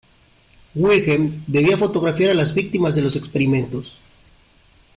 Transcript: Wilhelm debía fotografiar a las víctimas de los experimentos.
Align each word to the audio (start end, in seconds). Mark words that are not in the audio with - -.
Wilhelm 0.73 1.43
debía 1.45 1.77
fotografiar 1.77 2.31
a 2.31 2.33
las 2.33 2.55
víctimas 2.55 2.95
de 2.95 3.03
los 3.03 3.15
experimentos. 3.15 3.99